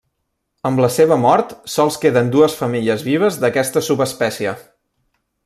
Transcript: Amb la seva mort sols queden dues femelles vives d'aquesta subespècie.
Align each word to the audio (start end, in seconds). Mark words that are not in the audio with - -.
Amb 0.69 0.79
la 0.83 0.87
seva 0.95 1.17
mort 1.25 1.53
sols 1.73 1.99
queden 2.05 2.31
dues 2.37 2.57
femelles 2.63 3.05
vives 3.11 3.39
d'aquesta 3.45 3.85
subespècie. 3.91 4.57